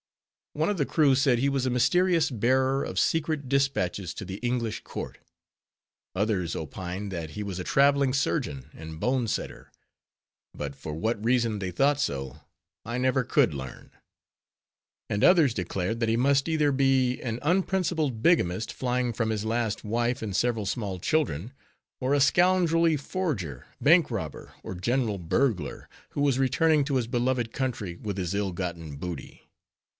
One 0.53 0.67
of 0.67 0.77
the 0.79 0.85
crew 0.85 1.13
said 1.15 1.39
he 1.39 1.47
was 1.47 1.65
a 1.65 1.69
mysterious 1.69 2.29
bearer 2.29 2.83
of 2.83 2.99
secret 2.99 3.47
dispatches 3.47 4.13
to 4.15 4.25
the 4.25 4.35
English 4.37 4.81
court; 4.83 5.19
others 6.13 6.55
opined 6.57 7.09
that 7.11 7.31
he 7.31 7.43
was 7.43 7.57
a 7.59 7.63
traveling 7.63 8.11
surgeon 8.11 8.69
and 8.73 8.99
bonesetter, 8.99 9.67
but 10.55 10.75
for 10.75 10.93
what 10.95 11.23
reason 11.23 11.59
they 11.59 11.71
thought 11.71 12.01
so, 12.01 12.39
I 12.83 12.97
never 12.97 13.23
could 13.23 13.53
learn; 13.53 13.91
and 15.09 15.23
others 15.23 15.53
declared 15.53 15.99
that 16.01 16.09
he 16.09 16.17
must 16.17 16.49
either 16.49 16.71
be 16.73 17.21
an 17.21 17.39
unprincipled 17.43 18.21
bigamist, 18.23 18.73
flying 18.73 19.13
from 19.13 19.29
his 19.29 19.45
last 19.45 19.85
wife 19.85 20.21
and 20.23 20.35
several 20.35 20.65
small 20.65 20.99
children; 20.99 21.53
or 22.01 22.13
a 22.13 22.19
scoundrelly 22.19 22.97
forger, 22.97 23.67
bank 23.79 24.09
robber, 24.11 24.53
or 24.63 24.73
general 24.75 25.19
burglar, 25.19 25.87
who 26.09 26.21
was 26.21 26.39
returning 26.39 26.83
to 26.85 26.95
his 26.95 27.07
beloved 27.07 27.53
country 27.53 27.95
with 27.97 28.17
his 28.17 28.33
ill 28.33 28.51
gotten 28.51 28.97
booty. 28.97 29.47